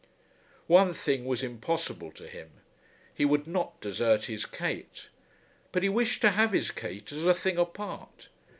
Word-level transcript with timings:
One 0.65 0.95
thing 0.95 1.25
was 1.25 1.43
impossible 1.43 2.11
to 2.13 2.27
him. 2.27 2.53
He 3.13 3.23
would 3.23 3.45
not 3.45 3.79
desert 3.81 4.25
his 4.25 4.47
Kate. 4.47 5.09
But 5.71 5.83
he 5.83 5.89
wished 5.89 6.21
to 6.21 6.31
have 6.31 6.53
his 6.53 6.71
Kate, 6.71 7.11
as 7.11 7.27
a 7.27 7.35
thing 7.35 7.59
apart. 7.59 8.29